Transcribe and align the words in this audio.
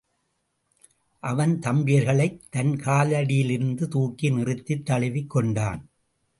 அவன் 1.23 1.59
தம்பியர்களைத் 1.59 2.39
தன் 2.49 2.71
காலடியிலிருந்து 2.71 3.87
தூக்கி 3.87 4.29
நிறுத்தித் 4.29 4.85
தழுவிக் 4.85 5.29
கொண்டான். 5.29 5.89